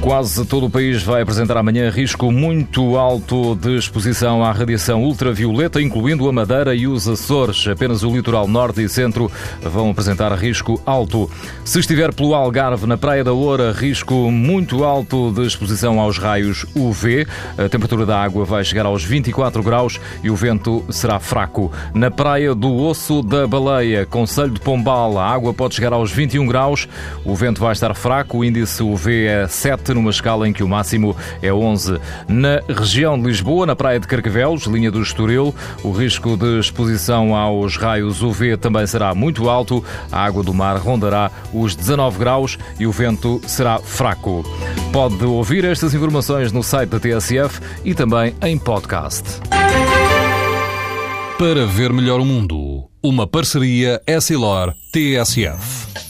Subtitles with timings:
[0.00, 5.80] Quase todo o país vai apresentar amanhã risco muito alto de exposição à radiação ultravioleta,
[5.80, 7.68] incluindo a Madeira e os Açores.
[7.68, 11.30] Apenas o litoral norte e centro vão apresentar risco alto.
[11.66, 16.64] Se estiver pelo Algarve, na Praia da Oura, risco muito alto de exposição aos raios
[16.74, 17.26] UV.
[17.58, 21.70] A temperatura da água vai chegar aos 24 graus e o vento será fraco.
[21.92, 26.46] Na Praia do Osso da Baleia, Conselho de Pombal, a água pode chegar aos 21
[26.46, 26.88] graus.
[27.22, 30.68] O vento vai estar fraco, o índice UV é 7 numa escala em que o
[30.68, 31.98] máximo é 11.
[32.28, 37.34] Na região de Lisboa, na praia de Carcavelos, linha do Estoril, o risco de exposição
[37.34, 39.84] aos raios UV também será muito alto.
[40.10, 44.44] A água do mar rondará os 19 graus e o vento será fraco.
[44.92, 49.40] Pode ouvir estas informações no site da TSF e também em podcast.
[51.38, 56.09] Para ver melhor o mundo, uma parceria Essilor-TSF.